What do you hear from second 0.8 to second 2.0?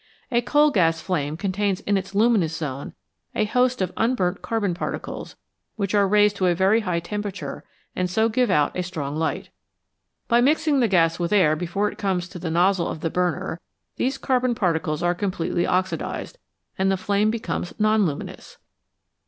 flame contains in